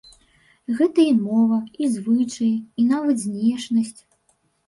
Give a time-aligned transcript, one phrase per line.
[0.79, 4.01] Гэта і мова, і звычаі, і нават знешнасць.